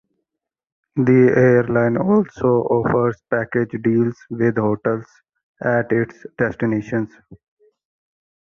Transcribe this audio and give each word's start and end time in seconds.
The 0.95 1.31
airline 1.37 1.95
also 1.95 2.47
offers 2.63 3.21
package 3.29 3.79
deals 3.83 4.17
with 4.31 4.57
hotels 4.57 5.05
at 5.63 5.91
its 5.91 6.25
destinations. 6.39 7.11